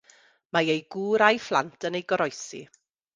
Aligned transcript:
Mae 0.55 0.69
ei 0.75 0.79
gŵr 0.95 1.23
a'i 1.25 1.37
phlant 1.49 1.87
yn 1.91 1.99
ei 1.99 2.05
goroesi. 2.13 2.63